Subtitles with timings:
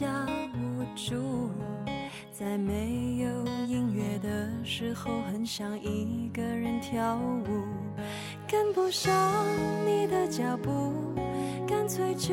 [0.00, 0.06] 下
[0.54, 1.50] 无助
[2.32, 3.28] 在没有
[3.66, 7.66] 音乐的时候很想一个人跳舞
[8.48, 9.12] 跟不上
[9.84, 10.94] 你的脚步
[11.68, 12.32] 干脆就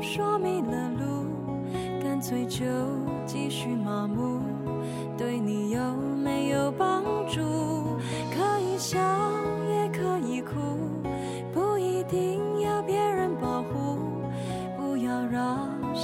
[0.00, 1.26] 说迷了路
[2.02, 2.64] 干脆就
[3.26, 4.40] 继续麻木
[5.18, 7.42] 对你有没有帮助？
[8.34, 9.21] 可以想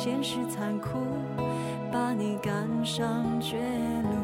[0.00, 1.00] 现实残酷
[1.92, 3.56] 把你赶上绝
[4.04, 4.17] 路。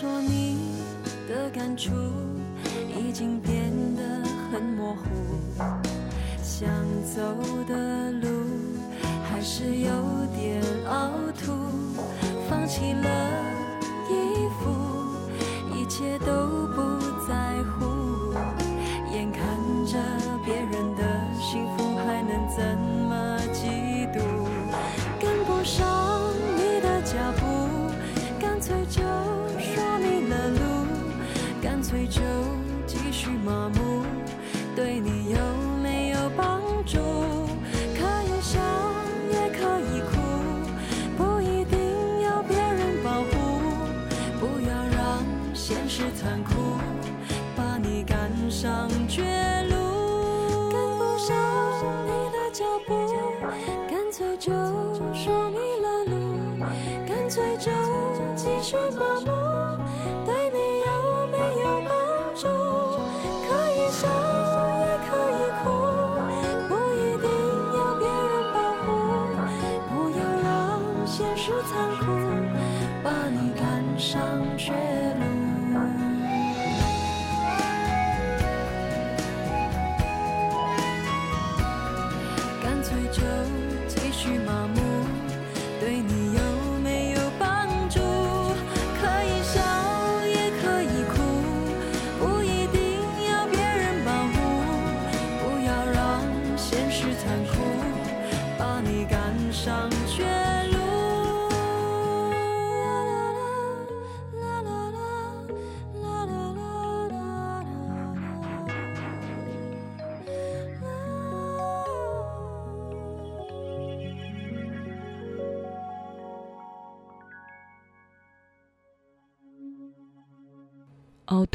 [0.00, 0.56] 说你
[1.28, 1.90] 的感触
[2.88, 4.02] 已经变得
[4.50, 5.04] 很模糊
[6.42, 6.70] 想
[7.04, 7.20] 走
[7.68, 8.09] 的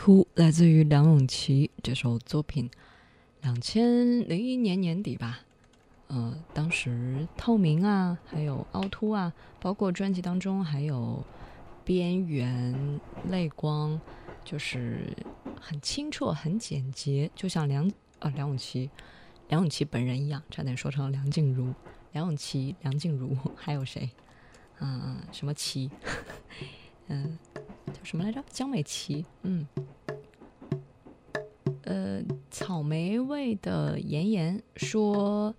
[0.05, 2.69] 凸来自于梁咏琪这首作品，
[3.41, 5.39] 两千零一年年底吧，
[6.09, 11.25] 呃，当时透明啊，还有凹凸啊，包括专辑当中还有
[11.84, 13.99] 边缘泪光，
[14.43, 15.11] 就是
[15.59, 18.91] 很清澈、很简洁，就像梁啊梁咏琪，
[19.49, 21.73] 梁咏琪本人一样，差点说成梁静茹，
[22.11, 24.08] 梁咏琪、梁静茹还有谁？
[24.81, 25.90] 嗯，什么琪？
[27.08, 27.40] 嗯。
[27.93, 28.43] 叫什么来着？
[28.49, 29.66] 江美琪，嗯，
[31.85, 35.53] 呃，草莓味的妍妍说，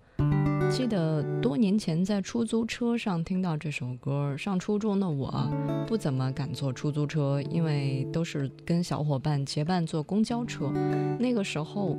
[0.69, 4.35] 记得多年前在出租车上听到这首歌。
[4.35, 5.49] 上初中的我
[5.87, 10.69] 不怎么敢坐出租车，因为都是跟小伙伴结伴坐公交车。
[11.17, 11.97] 那个时候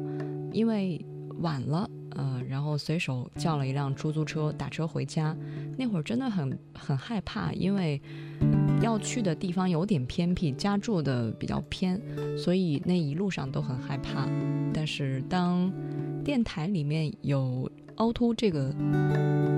[0.53, 1.03] 因为
[1.41, 5.35] 晚了，呃，然后随手叫了一辆出租车打车回家。
[5.79, 8.01] 那会儿真的很很害怕，因为。
[8.89, 12.01] 要去的地方有点偏僻，家住的比较偏，
[12.39, 14.27] 所以那一路上都很害怕。
[14.73, 15.71] 但是当
[16.25, 18.75] 电台里面有凹凸这个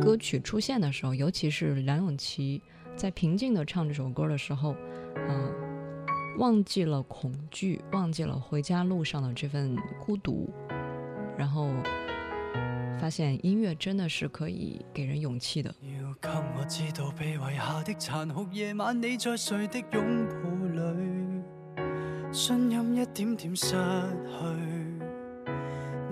[0.02, 2.60] 歌曲出现的时候，尤其是梁咏琪
[2.96, 4.74] 在平静的唱这首歌的时候，
[5.14, 5.52] 嗯，
[6.38, 10.50] 忘记了恐惧，忘记了回家路上的这份孤独，
[11.38, 11.70] 然后。
[13.00, 15.74] 发现音乐真的是可以给人勇气的。
[15.80, 21.42] 要给我知道被遗下的残酷夜晚，你在谁的拥抱里，
[22.30, 23.74] 信任一点点失去，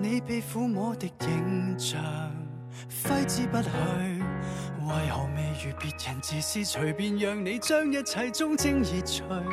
[0.01, 2.01] 你被抚摸的影像
[3.03, 3.69] 挥之不去，
[4.87, 9.43] 为何未如别人自私，随便让你将一切忠贞移除，而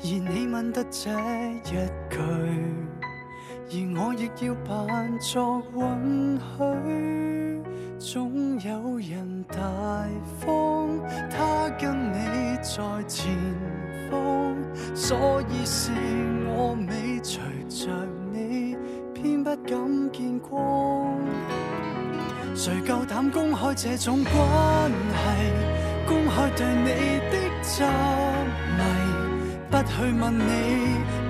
[0.00, 1.76] 你问得这一句。
[3.70, 7.62] 而我亦要扮作允许，
[7.98, 9.56] 总有人大
[10.40, 11.00] 方，
[11.30, 12.16] 他跟你
[12.56, 12.74] 在
[13.08, 13.32] 前
[14.10, 14.56] 方，
[14.94, 15.90] 所以是
[16.46, 17.90] 我尾随着
[18.32, 18.76] 你，
[19.14, 21.16] 偏不敢见光。
[22.54, 24.34] 谁够胆公开这种关
[24.90, 25.16] 系，
[26.06, 26.88] 公开对你
[27.30, 27.82] 的执
[28.76, 28.82] 迷，
[29.70, 30.50] 不去问你。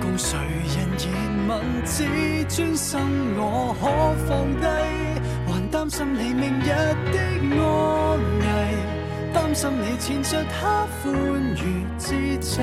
[0.01, 0.97] 共谁人
[1.53, 2.03] 言问自
[2.47, 2.99] 尊心
[3.37, 3.85] 我可
[4.25, 4.29] 放
[4.59, 4.65] 低，
[5.51, 7.19] 还担心你明日的
[7.51, 7.61] 安
[8.39, 8.45] 危，
[9.33, 11.13] 担心你牵着他欢
[11.55, 12.61] 愉之际，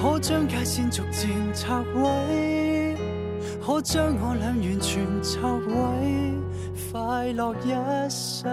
[0.00, 2.96] 可将界线逐渐拆毁，
[3.64, 5.72] 可将我俩完全拆毁，
[6.92, 7.70] 快乐一
[8.10, 8.46] 世。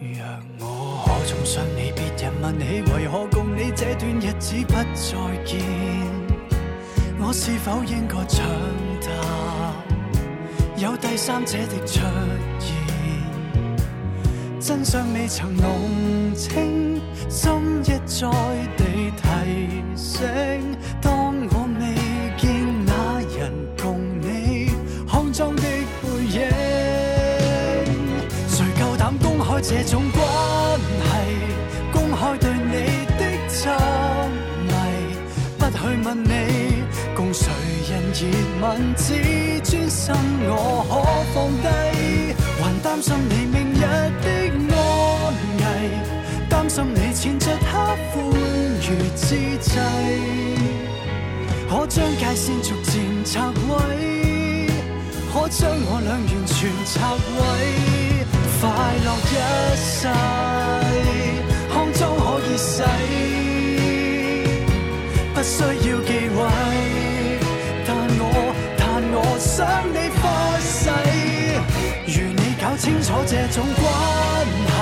[0.00, 5.60] 若我可重想你，别人问起为何共你这段日子不再见，
[7.22, 8.44] 我是否应该长
[9.02, 9.10] 大？
[10.76, 12.00] 有第三者的出
[12.58, 12.74] 现，
[14.58, 17.52] 真相未曾弄清，心
[17.84, 18.26] 一再
[18.76, 19.22] 地提
[19.94, 20.26] 醒。
[21.02, 21.94] 当我未
[22.38, 22.50] 见
[22.86, 24.72] 那人共你
[25.06, 26.40] 康庄的背影。
[29.62, 30.09] 这种关
[38.20, 38.26] 热
[38.60, 39.14] 吻，自
[39.62, 40.92] 尊心我可
[41.32, 41.66] 放低，
[42.60, 43.80] 还担心你明日
[44.20, 44.28] 的
[44.76, 44.76] 安
[45.56, 45.62] 危，
[46.50, 48.14] 担心你牵着他欢
[48.82, 48.84] 愉
[49.16, 49.78] 之际，
[51.70, 54.68] 可将界线逐渐拆毁，
[55.32, 57.38] 可将我俩完全拆毁。
[58.60, 58.68] 快
[59.02, 59.34] 乐一
[59.74, 59.98] 世，
[61.72, 62.82] 康庄可以洗，
[73.10, 73.82] 楚这种关
[74.70, 74.72] 系，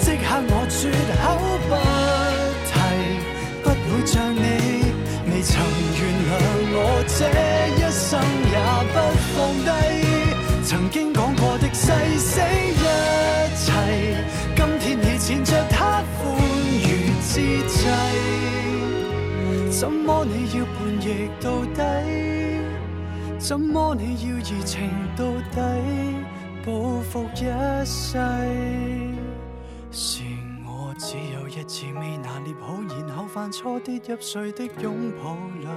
[0.00, 0.90] 即刻我绝
[1.22, 1.22] 口
[1.68, 1.72] 不
[2.66, 2.72] 提，
[3.62, 4.38] 不会像你
[5.30, 5.52] 未曾
[5.94, 6.30] 原谅
[6.74, 7.16] 我，这
[7.78, 8.10] 一生
[8.50, 8.54] 也
[8.92, 8.94] 不
[9.30, 9.34] 放
[9.64, 9.70] 低
[10.64, 11.82] 曾经讲过的誓
[12.18, 12.32] 死。
[15.16, 16.36] 牵着他欢
[16.82, 16.84] 愉
[17.22, 17.88] 之际，
[19.70, 21.80] 怎么你要叛逆到底？
[23.38, 25.24] 怎么你要移情到
[25.54, 25.56] 底？
[27.14, 27.44] 报复一
[27.84, 28.18] 世，
[29.92, 30.24] 是
[30.66, 35.68] 我只有一次未拿捏好，然后犯错跌入谁的拥抱里，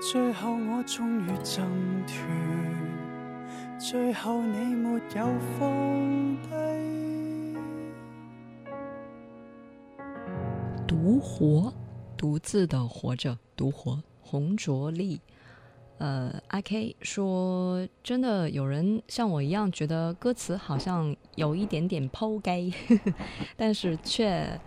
[0.00, 1.66] 最后我终于挣
[2.06, 2.14] 脱，
[3.80, 5.26] 最后你没有
[5.58, 6.50] 放低。
[10.86, 11.74] 独活，
[12.16, 14.00] 独自的活着，独活。
[14.22, 15.20] 洪卓立，
[16.00, 22.64] 呃，阿 K 说，真的有人像我一样觉得歌词好像有一点点抛该，
[23.54, 24.58] 但是却，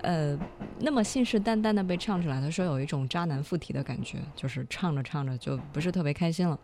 [0.00, 0.34] 呃，
[0.78, 2.40] 那么信誓旦旦的被唱出来。
[2.40, 6.58] 他说有一种渣男附体的感觉，就是唱着唱着就不是特别开心了。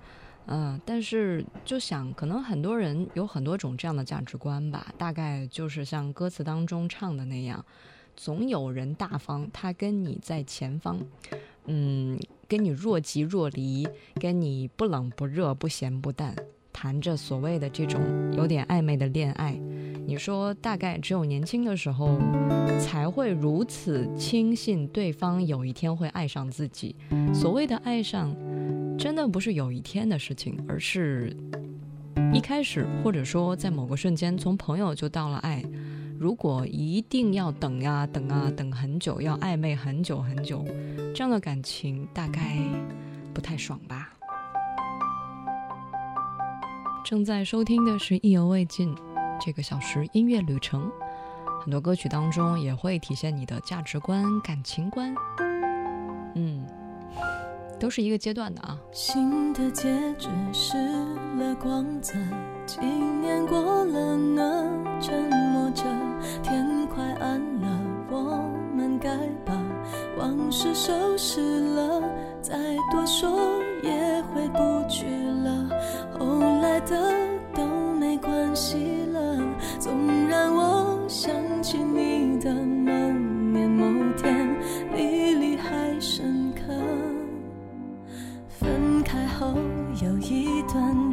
[0.46, 7.62] 嗯，但是就想，可能很多人有很多种这样的价值观吧，大概就是像歌词当中唱的那样。
[8.16, 10.98] 总有人大方，他跟你在前方，
[11.66, 12.18] 嗯，
[12.48, 13.86] 跟你若即若离，
[14.20, 16.34] 跟你不冷不热，不咸不淡，
[16.72, 18.00] 谈着所谓的这种
[18.36, 19.58] 有点暧昧的恋爱。
[20.06, 22.16] 你说，大概只有年轻的时候
[22.80, 26.94] 才会如此轻信对方有一天会爱上自己。
[27.34, 28.32] 所谓的爱上，
[28.96, 31.36] 真的不是有一天的事情，而是
[32.32, 35.64] 一开始，或者说在某个瞬间，从朋友就到了爱。
[36.18, 40.64] 如果一定要等呀等啊等很久，要暧昧很久很久，
[41.14, 42.58] 这样的感情大概
[43.34, 44.10] 不太爽吧。
[47.04, 48.94] 正在收听的是意犹未尽，
[49.40, 50.90] 这个小时音乐旅程，
[51.62, 55.14] 很多歌曲当中也会体现你的价值观、感情观。
[56.34, 56.66] 嗯，
[57.78, 58.76] 都是一个阶段的啊。
[58.90, 60.76] 新的戒指失
[61.38, 62.14] 了光泽，
[62.66, 65.55] 纪念过了那阵。
[65.70, 65.84] 着，
[66.42, 67.80] 天快暗了，
[68.10, 68.38] 我
[68.74, 69.10] 们该
[69.44, 69.52] 把
[70.18, 71.40] 往事收拾
[71.74, 72.02] 了，
[72.40, 72.56] 再
[72.90, 73.38] 多说
[73.82, 75.06] 也回不去
[75.44, 75.68] 了。
[76.18, 77.12] 后来的
[77.54, 77.66] 都
[77.98, 78.76] 没关系
[79.12, 79.38] 了，
[79.78, 79.92] 纵
[80.28, 81.32] 然我想
[81.62, 82.92] 起你的某
[83.52, 83.84] 年某
[84.16, 84.48] 天，
[84.94, 86.72] 历离还深刻。
[88.48, 89.54] 分开后
[90.02, 91.05] 有一段。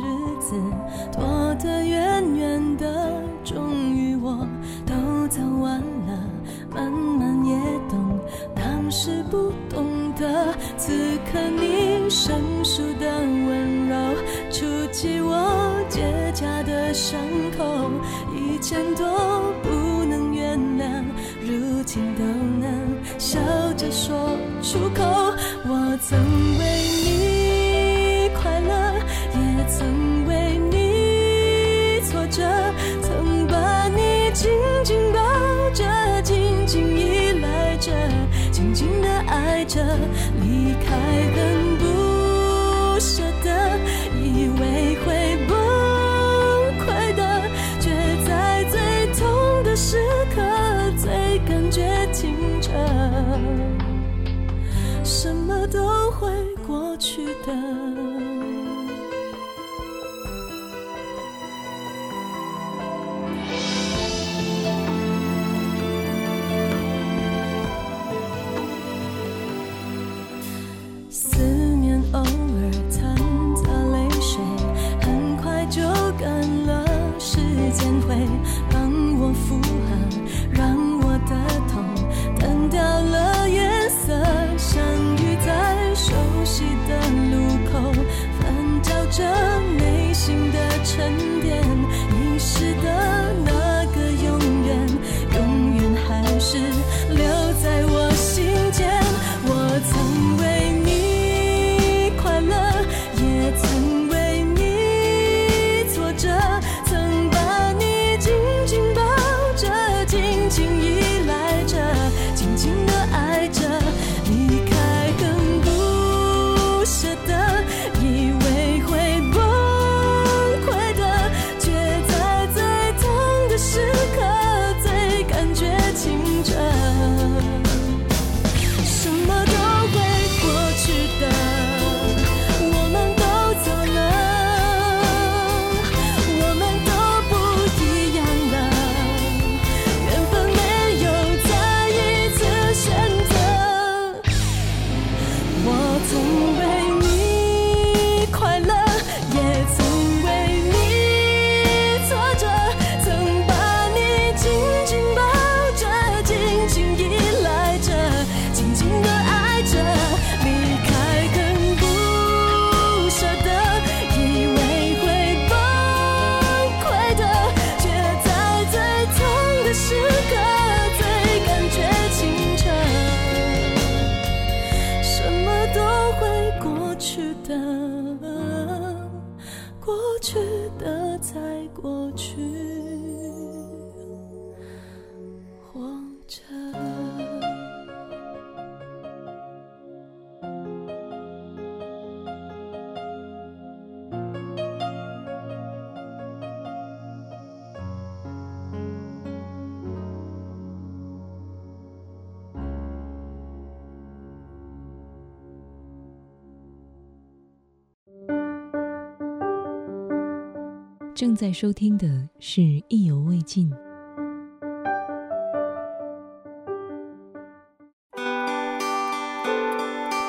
[211.16, 213.72] 正在收听的是意犹未尽。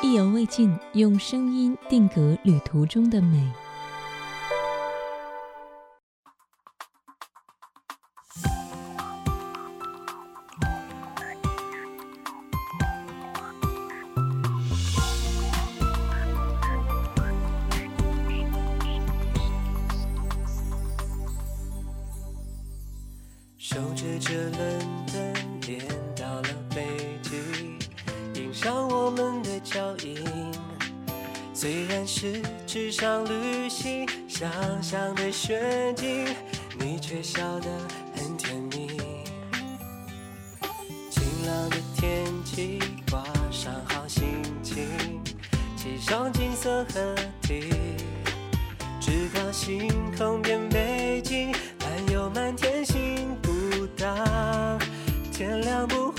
[0.03, 3.51] 意犹未尽用声音定格旅途中的美。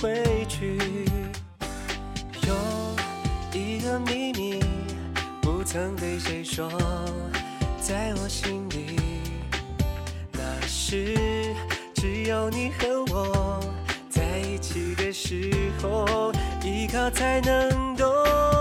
[0.00, 0.78] 回去。
[2.46, 2.54] 有
[3.52, 4.60] 一个秘密，
[5.40, 6.70] 不曾对谁说，
[7.80, 9.00] 在我心里，
[10.32, 11.54] 那是
[11.94, 13.60] 只有你和我
[14.08, 15.50] 在一起的时
[15.82, 18.55] 候，依靠才能懂。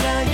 [0.00, 0.31] 的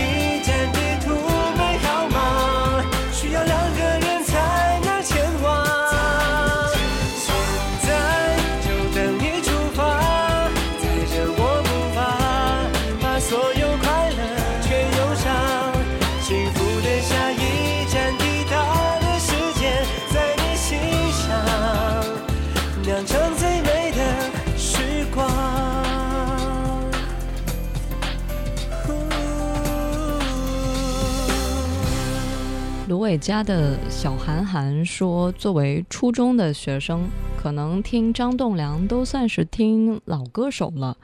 [32.88, 40.96] 芦苇家的小韩寒说：“作为初中的学生，可能听张栋梁都算是听老歌手了。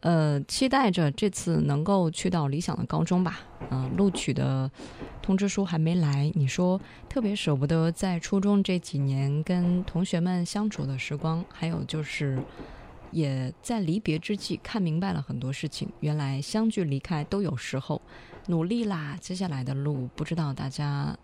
[0.00, 3.40] 呃，期待着这次能够去到理想的高中吧。
[3.68, 4.70] 嗯、录取的
[5.20, 12.42] 通知书还没来，你说特别舍不得在初中这几年跟同学们相处的时光，还有就是。”
[13.10, 18.02] 也在离别之际看明白了很多事情，原来相聚离开都有时候，
[18.48, 21.16] 努力啦，接下来的路不知道大家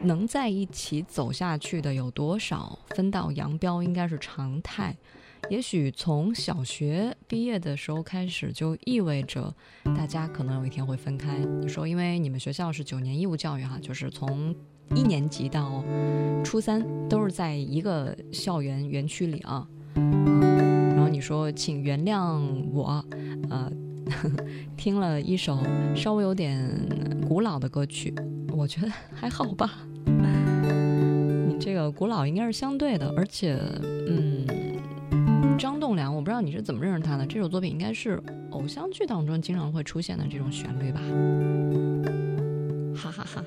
[0.00, 4.96] 能在一起走下去的有多少，分道扬镳应该是常态。
[5.48, 9.54] 也许从小学毕业的时候开始，就意味着
[9.96, 11.38] 大家可能有一天会分开。
[11.62, 14.54] 你说，因为你们学校是九年义务教育哈，就是从
[14.94, 15.82] 一年级到
[16.44, 19.66] 初三都是在一个校园园区里啊。
[19.94, 23.02] 然后你说，请原谅我，
[23.48, 23.70] 呃，
[24.76, 25.58] 听了一首
[25.94, 26.60] 稍微有点
[27.28, 28.14] 古老的歌曲，
[28.52, 29.70] 我觉得还好吧。
[31.48, 34.46] 你这个古老应该是相对的，而且，嗯，
[35.58, 37.26] 张栋梁，我不知道你是怎么认识他的。
[37.26, 41.00] 这首作品应该是偶像剧当中经常会出现的这种旋律吧？
[42.94, 43.44] 哈哈哈。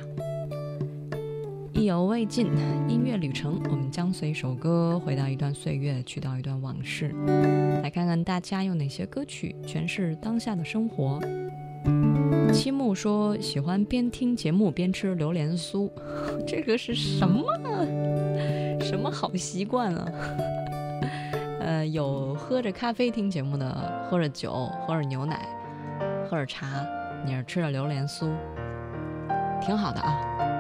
[1.74, 2.48] 意犹未尽，
[2.88, 7.12] 音乐旅程，我们将随一首歌回到一段岁月，去到一段往事，
[7.82, 11.20] 来看看大家用哪些歌曲诠释当下的生活。
[12.54, 15.90] 七木说喜欢边听节目边吃榴莲酥，
[16.46, 17.44] 这个是什么？
[18.80, 20.12] 什么好习惯啊？
[21.60, 25.48] 呃，有喝着咖啡听节目的，喝着酒，喝着牛奶，
[26.30, 26.68] 喝着茶，
[27.26, 28.30] 你是吃着榴莲酥，
[29.60, 30.53] 挺好的啊。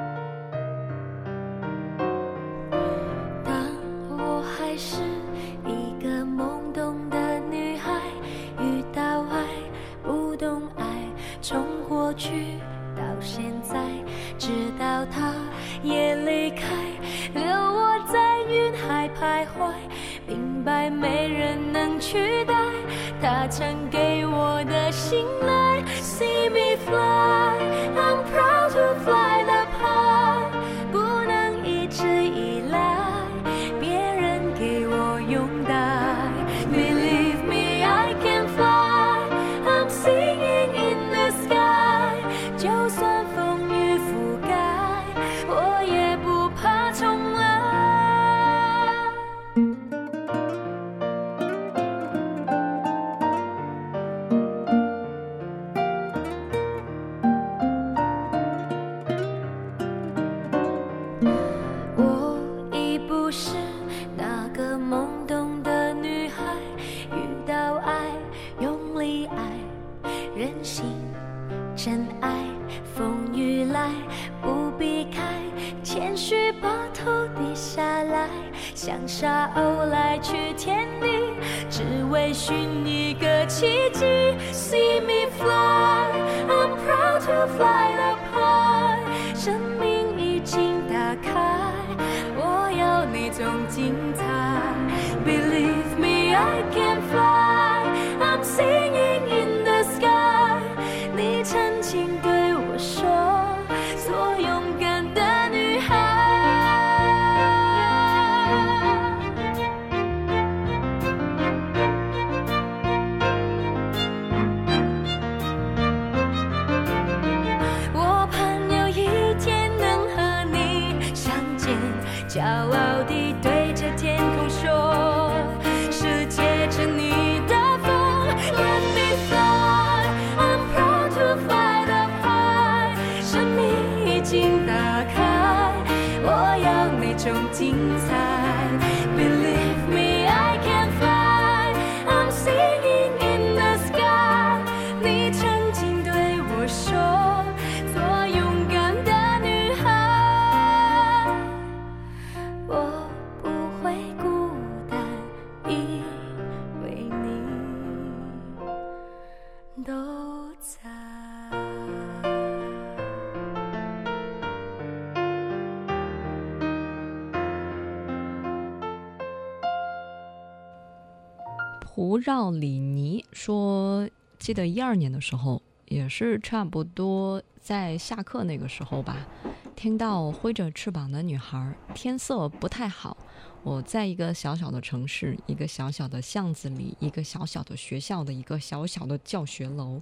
[174.43, 179.25] 记得一二年的时候，也是差不多在下课那个时候吧，
[179.73, 183.15] 听到挥着翅膀的女孩，天色不太好。
[183.63, 190.01] 我在一个小小的城市，一个小小的巷子里，一个小小的学校的一个小小的教学楼，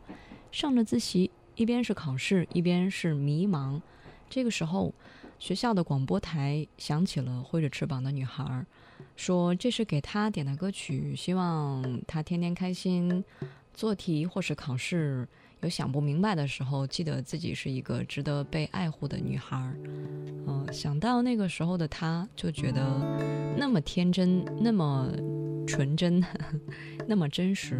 [0.51, 3.79] 上着自习，一边是考试，一边是迷茫。
[4.27, 4.91] 这个时候，
[5.37, 8.65] 学校的广播台响起了挥着翅膀的女孩，
[9.15, 13.23] 说这是给她点的歌曲，希望她天天开心。
[13.73, 15.27] 做题或是考试
[15.61, 19.75] 有想不明白的时候，记得自己是一个值得被爱护的女孩儿。
[20.47, 22.81] 嗯、想到那个时候的她，就觉得
[23.57, 25.07] 那么天真，那么
[25.67, 26.23] 纯真，
[27.07, 27.79] 那么真实。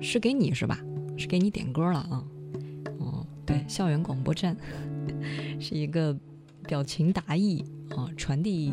[0.00, 0.78] 是给你是吧？
[1.16, 2.24] 是给你点歌了啊？
[2.98, 4.56] 哦，对，校园广播站
[5.60, 6.16] 是一个
[6.66, 8.72] 表情达意啊，传递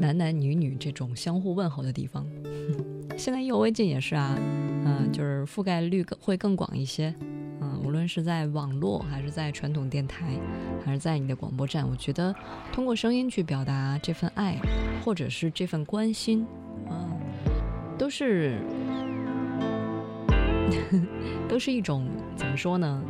[0.00, 2.26] 男男女女这种相互问候的地方。
[3.16, 4.36] 现在意犹未尽也是啊，
[4.84, 7.14] 嗯、就是覆盖率会更广一些。
[7.60, 10.26] 嗯，无论是在网络，还是在传统电台，
[10.84, 12.34] 还是在你的广播站，我觉得
[12.72, 14.58] 通过声音去表达这份爱，
[15.02, 16.46] 或者是这份关心，
[16.90, 17.18] 嗯，
[17.96, 18.60] 都是
[21.48, 23.02] 都是一种怎么说呢？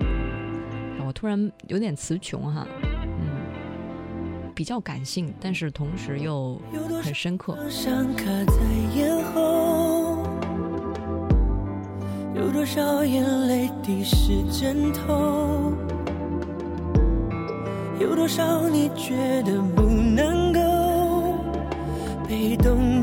[1.04, 2.66] 我突然有点词穷哈，
[4.56, 6.58] 比较感性，但是同时又
[7.04, 7.58] 很深刻。
[12.34, 15.74] 有多少眼泪滴湿枕头？
[18.00, 20.60] 有多少你觉得不能够？
[22.26, 22.95] 被动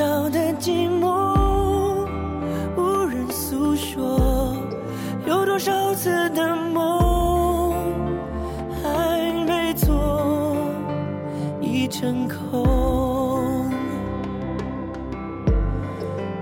[0.00, 2.08] 少的寂寞
[2.74, 4.56] 无人诉说
[5.26, 7.74] 有多少次的梦
[8.82, 10.56] 还没做
[11.60, 12.64] 已成空。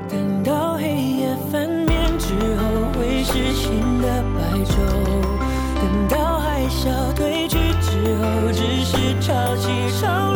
[0.09, 0.87] 等到黑
[1.19, 2.63] 夜翻面之后
[2.95, 4.77] 会是新的白昼。
[5.81, 9.67] 等到海啸退去之后只是潮起
[10.01, 10.28] 潮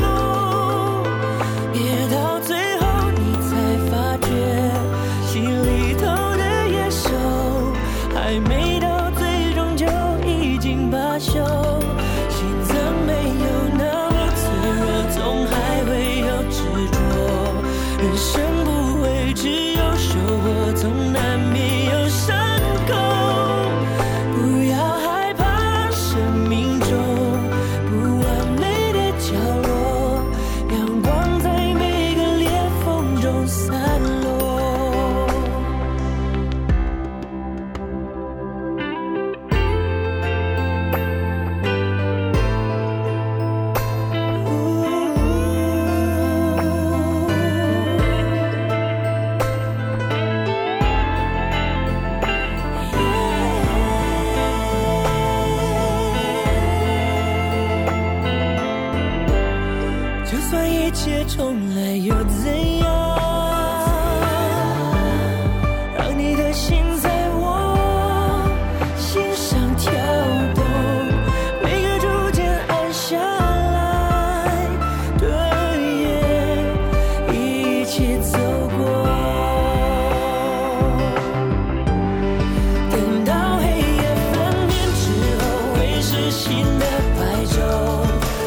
[86.79, 86.87] 的
[87.18, 87.57] 白昼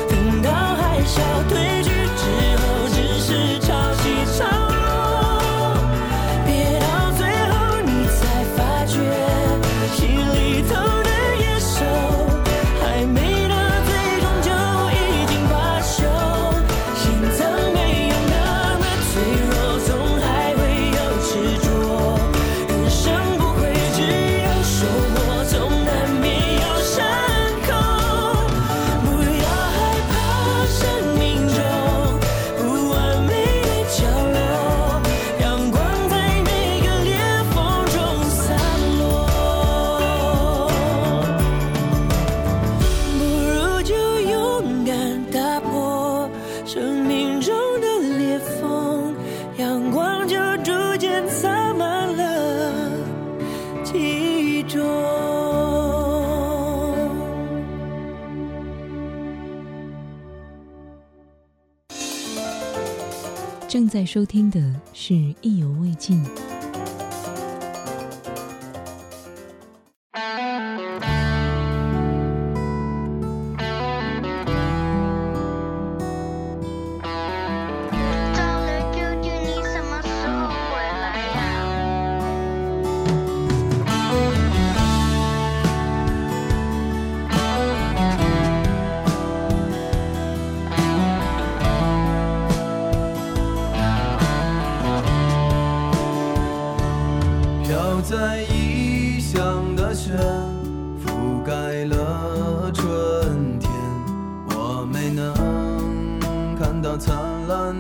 [0.10, 1.65] 等到海啸退
[63.96, 64.60] 在收听的
[64.92, 66.22] 是意犹未尽。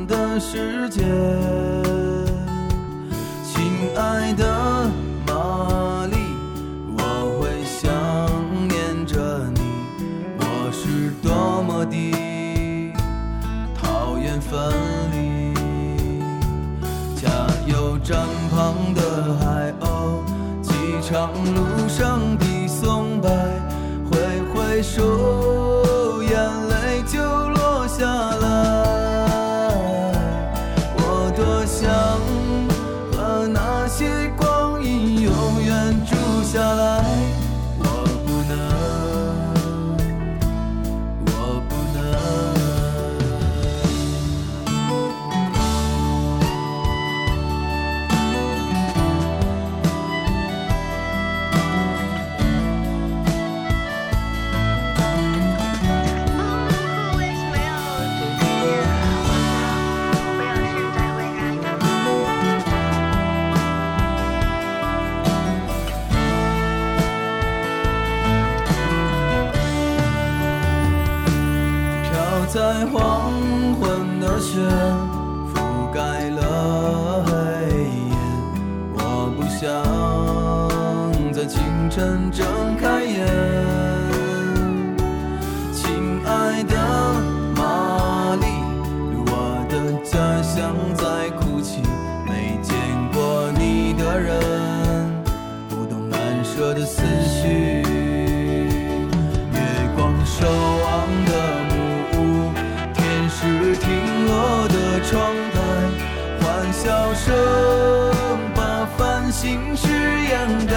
[0.08, 1.02] 的世界
[3.43, 3.62] 亲
[3.95, 4.85] 爱的
[109.45, 110.73] 繁星式掩盖。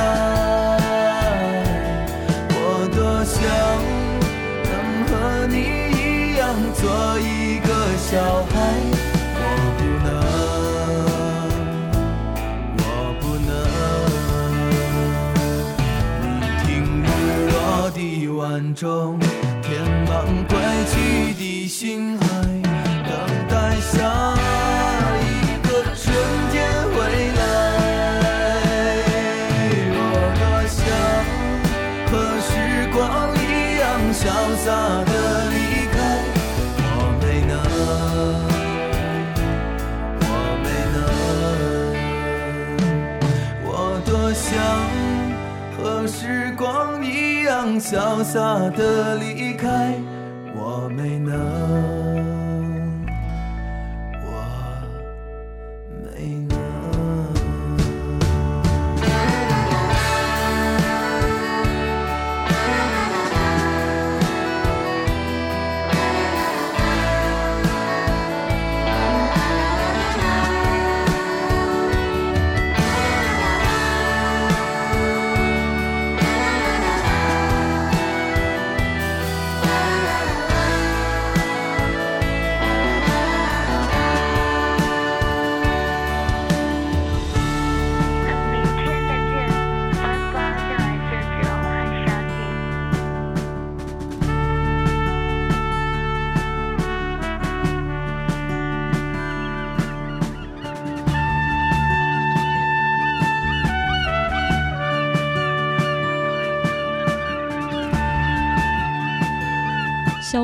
[2.51, 2.57] 我
[2.95, 3.41] 多想
[4.69, 4.71] 能
[5.09, 5.13] 和
[5.47, 5.57] 你
[5.97, 6.85] 一样做
[7.19, 8.13] 一个小
[8.45, 8.55] 孩，
[9.41, 9.43] 我
[9.79, 10.09] 不能，
[12.77, 12.85] 我
[13.23, 13.51] 不能。
[16.21, 16.27] 你
[16.67, 16.69] 听
[17.03, 17.07] 日
[17.51, 17.57] 落
[17.91, 18.39] 的晚
[18.75, 19.19] 钟，
[47.91, 48.39] 潇洒
[48.77, 49.95] 的离开，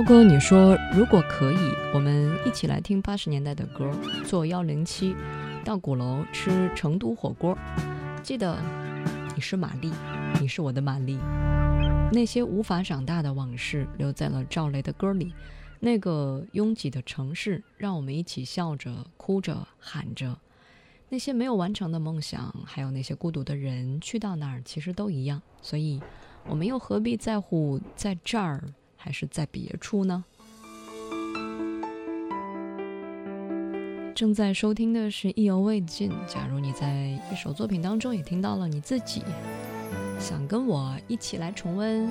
[0.06, 1.56] 哥，你说如果可以，
[1.94, 3.90] 我们一起来听八十年代的歌，
[4.26, 5.16] 坐幺零七
[5.64, 7.56] 到鼓楼吃成都火锅。
[8.22, 8.54] 记得
[9.34, 9.90] 你是玛丽，
[10.38, 11.18] 你是我的玛丽。
[12.12, 15.32] 那些无法长大的往事留在了赵雷的歌里。
[15.80, 20.36] 那个拥挤的城市，让我们一起笑着、哭着、喊着。
[21.08, 25.40] 那些没有完成的梦想，还有那些孤独的人，去到哪儿其实都一样。
[25.62, 25.98] 所以，
[26.46, 28.62] 我们又何必在乎在这儿
[29.04, 30.24] 还是在别处呢？
[34.14, 36.10] 正在收听的是《意犹未尽》。
[36.26, 39.22] 假如你在一首作品当中也听到了你自己，
[40.18, 42.08] 想跟我一起来重温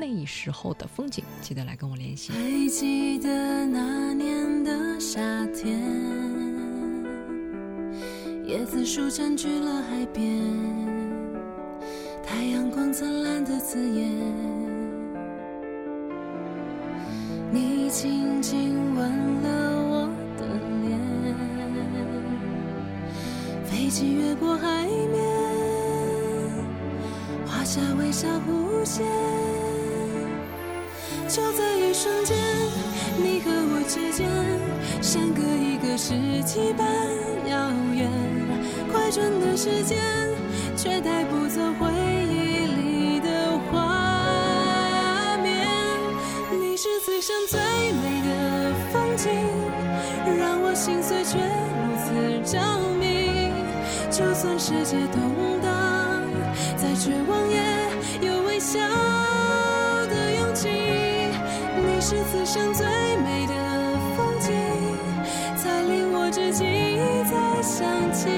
[0.00, 2.32] 那时候的风景，记得来跟我联系。
[2.32, 5.20] 还记得那年的夏
[5.54, 5.80] 天，
[8.48, 10.42] 椰子树占据了海边，
[12.26, 14.61] 太阳光灿烂的刺眼。
[17.54, 19.10] 你轻轻吻
[19.42, 19.48] 了
[19.84, 20.46] 我的
[20.80, 20.98] 脸，
[23.66, 25.22] 飞机越过海面，
[27.46, 29.04] 画下微笑弧线。
[31.28, 32.34] 就在一瞬间，
[33.18, 34.26] 你和我之间，
[35.02, 36.86] 相隔一个世纪般
[37.50, 38.10] 遥远。
[38.90, 39.98] 快转的时间，
[40.74, 41.86] 却带不走回
[47.04, 49.28] 此生最美的风景，
[50.38, 52.06] 让我心碎却如此
[52.48, 52.60] 着
[52.94, 53.50] 迷。
[54.08, 55.20] 就算世界动
[55.60, 56.22] 荡，
[56.76, 57.58] 再绝望也
[58.24, 58.78] 有微笑
[60.06, 60.68] 的勇气。
[61.74, 64.54] 你是此生最美的风景，
[65.56, 68.30] 才令我至今一再想起，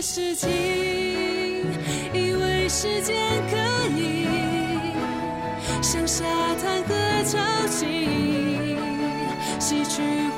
[0.00, 0.48] 的事情。
[2.14, 3.14] 以为时间
[3.50, 3.56] 可
[3.94, 4.26] 以
[5.82, 6.24] 像沙
[6.54, 6.94] 滩和
[7.24, 7.38] 潮
[7.68, 8.78] 汐，
[9.58, 10.29] 洗去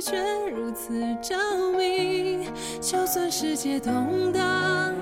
[0.00, 0.16] 却
[0.50, 0.92] 如此
[1.22, 1.36] 着
[1.76, 2.48] 迷。
[2.80, 4.94] 就算世界动荡，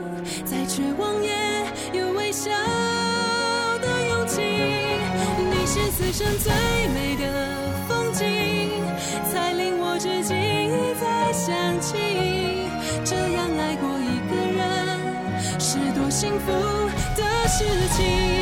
[0.44, 1.32] 再绝望也
[1.92, 2.50] 有微笑
[3.80, 4.40] 的勇气。
[4.40, 6.52] 你是此生最
[6.94, 7.24] 美的
[7.88, 8.82] 风景，
[9.30, 12.68] 才令我至今一再想起。
[13.04, 16.52] 这样爱过一个人，是多幸福
[17.16, 17.64] 的事
[17.96, 18.41] 情。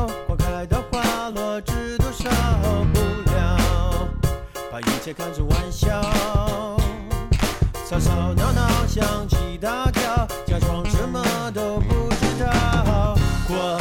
[5.03, 5.99] 且看着玩笑。
[7.89, 13.15] 吵吵闹闹，想起大叫，假装什么都不知道。
[13.47, 13.80] 过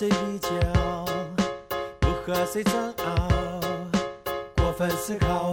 [0.00, 0.48] 谁比较，
[2.00, 2.72] 不和谁争
[3.04, 3.60] 拗，
[4.56, 5.52] 过分思考，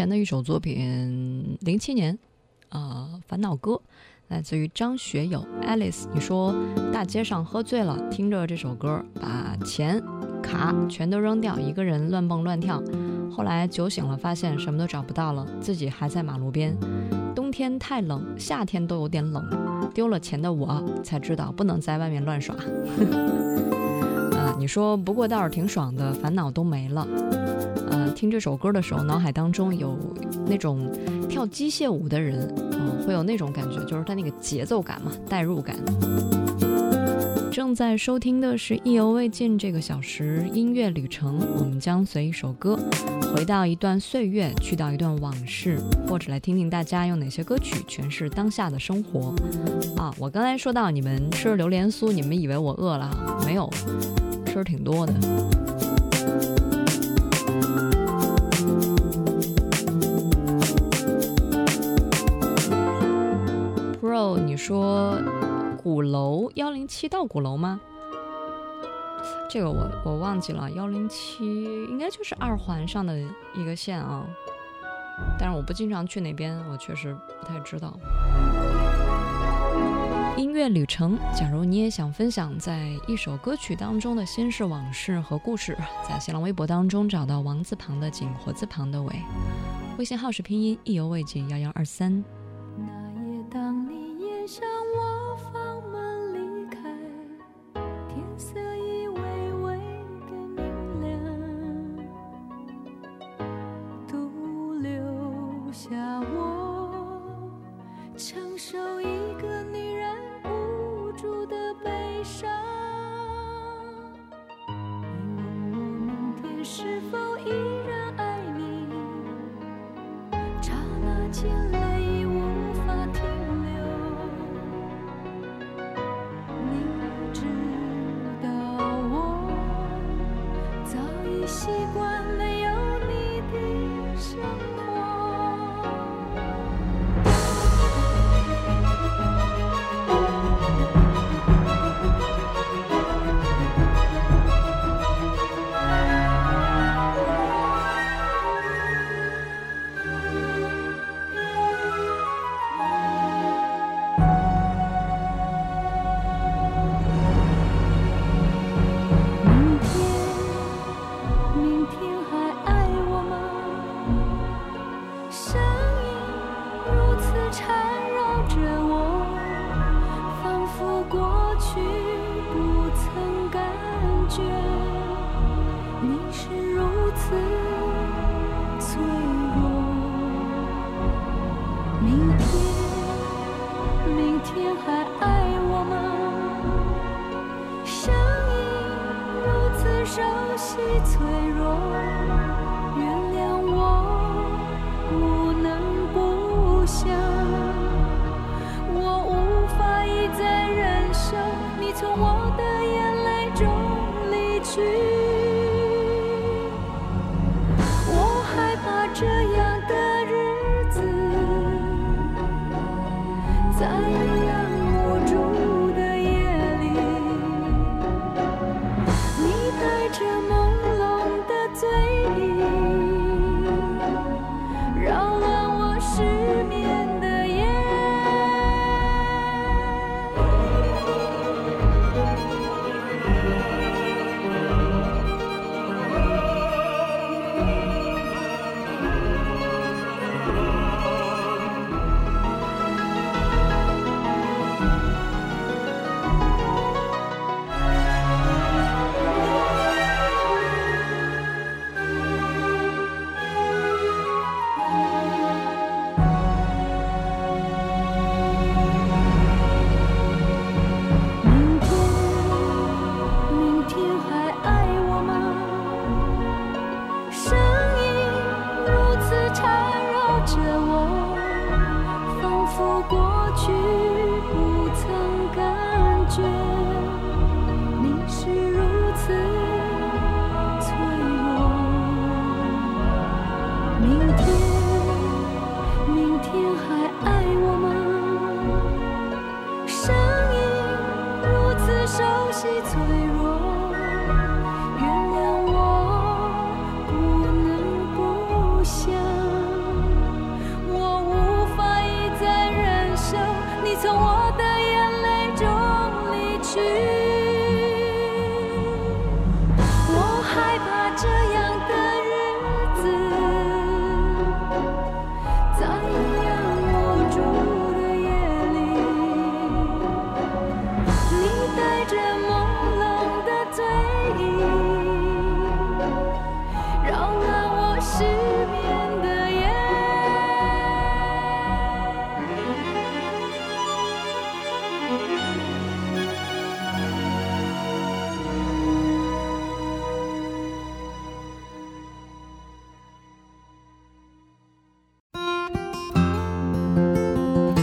[0.00, 2.18] 前的一首作品，零七年，
[2.70, 3.82] 啊、烦恼歌，
[4.28, 5.46] 来自于张学友。
[5.62, 6.54] Alice，你说
[6.90, 10.02] 大街上喝醉了，听着这首歌，把钱、
[10.42, 12.82] 卡全都扔掉，一个人乱蹦乱跳。
[13.30, 16.74] 后来酒醒了，发现什么都找不到了，自己还在马路边。
[17.34, 19.44] 冬天太冷，夏天都有点冷。
[19.92, 22.56] 丢了钱的我才知道不能在外面乱耍。
[24.32, 27.06] 啊，你说不过倒是挺爽的，烦恼都没了。
[28.14, 29.98] 听这首歌的时候，脑海当中有
[30.46, 30.90] 那种
[31.28, 35.76] 跳机械舞的人，嗯、会有那种感觉，就是他那个节奏感嘛，代入感。
[37.50, 42.78] 正在收听的是《意犹未尽》这个小时音乐旅程，我们将随一首歌
[43.34, 49.34] 回到一段岁月，去到一段往事，或者来听听大家用哪些歌曲诠释当下的生活。
[49.96, 53.42] 啊，我刚才说到你们吃榴莲酥，你们以为我饿了？
[53.44, 53.68] 没有，
[54.46, 55.12] 吃挺多的。
[64.70, 65.20] 说
[65.82, 67.80] 鼓楼幺零七到鼓楼吗？
[69.50, 73.18] 这个我我忘记了，幺零七应该就是二环上的
[73.52, 74.24] 一个线啊，
[75.36, 77.98] 但是我不经常去那边，我确实不太知道。
[80.36, 85.76] 音乐旅程，假如你也想分享在一首歌曲当中的心事往事和故事，
[86.08, 89.12] 在新浪微博当中找到王字旁的景，火字旁的伟，
[89.98, 92.22] 微信号是拼音意犹未尽幺幺二三。
[92.78, 93.89] 那夜，当
[94.50, 94.79] 笑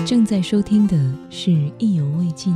[0.08, 0.95] 正在收听的
[1.30, 2.53] 是《意犹未尽》。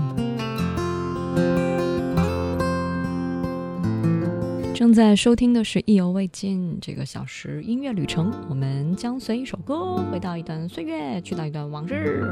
[4.73, 12.23] 正在收听的是《意犹未尽》这个小时音乐旅程，我们将随一首歌回到一段岁月，去到一段往日。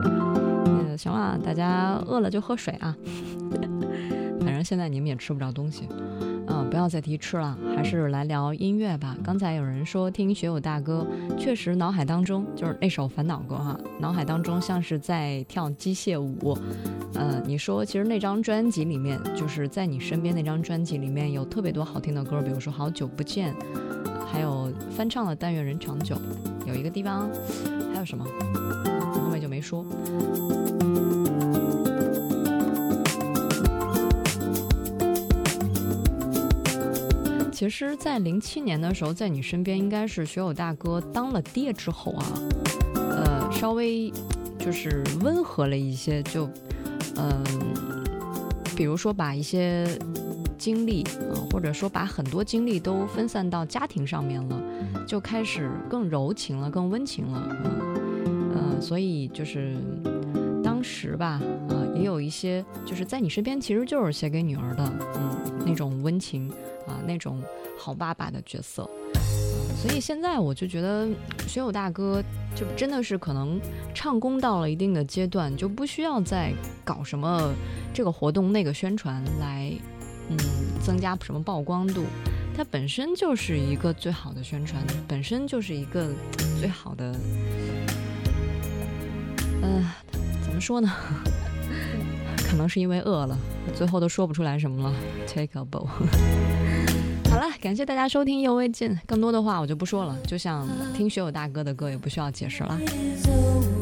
[0.64, 2.96] 呃，行了，大家饿了就喝水啊。
[4.40, 5.84] 反正现在你们也吃不着东西，
[6.70, 9.18] 不要再提吃了，还是来聊音乐吧。
[9.24, 11.06] 刚才有人说听学友大哥，
[11.38, 16.58] 确实脑海当中就是那首《烦恼歌》哈，脑海当中像是在跳机械舞。
[17.16, 23.54] 呃，你说其实那张专辑里面，就是在你身边那张专辑里面有特别多好听的歌，比如说《好久不见》，
[24.32, 26.16] 还有翻唱了《但愿人长久》，
[26.68, 27.30] 有一个地方
[27.92, 28.24] 还有什么，
[29.12, 29.84] 后面就没说。
[37.60, 42.26] 其实，在零七年的时候，在你身边应该是学友大哥当了爹之后啊，
[42.96, 44.10] 呃，稍微
[44.58, 46.50] 就是温和了一些，就
[47.18, 47.44] 嗯、
[48.78, 49.86] 比如说把一些
[50.58, 54.62] 精力，呃，或者说把很多精力都分散到家庭上面了，
[55.06, 57.58] 就开始更柔情了，更温情了，
[58.26, 59.76] 嗯、呃，所以就是
[60.64, 66.50] 当时吧，呃，也有一些就是在你身边，其实就是写给女儿的，嗯，那种温情
[66.90, 67.42] 啊、那种
[67.78, 68.90] 好爸爸的角色。
[69.82, 71.08] 所以现在我就觉得
[71.48, 72.22] 学友大哥
[72.54, 73.58] 就真的是可能
[73.94, 76.52] 唱功到了一定的阶段，就不需要再
[76.84, 77.54] 搞什么
[77.94, 79.72] 这个活动那个宣传来，
[80.30, 80.38] 嗯，
[80.84, 82.04] 增加什么曝光度。
[82.58, 86.10] 它本身就是一个最好的宣传，本身就是一个
[86.60, 87.16] 最好的，
[89.62, 89.94] 呃，
[90.44, 90.92] 怎么说呢？
[92.50, 93.38] 可能是因为饿了，
[93.74, 94.94] 最后都说不出来什么了。
[95.26, 95.88] Take a bow。
[97.40, 102.78] 好了，感谢大家收听《意犹未尽》，更多的话我就不说了，就像听学友大哥的歌也不需要解释了。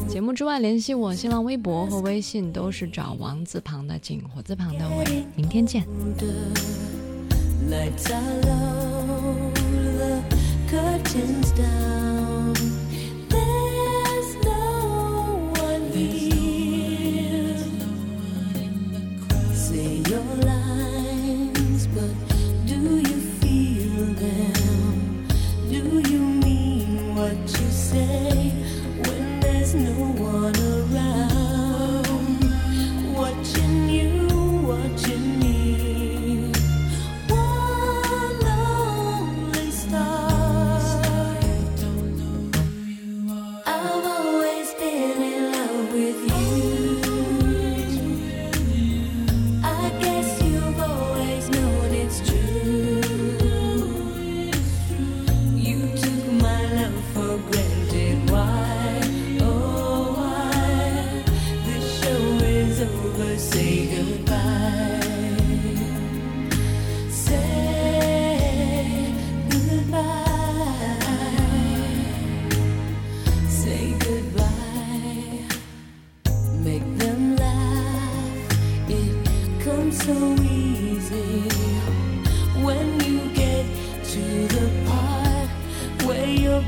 [0.08, 5.24] 节目之外，联系我新浪微博和微信都是找王字旁的景，火字旁的伟。
[5.34, 5.84] 明天见。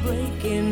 [0.02, 0.69] Breaking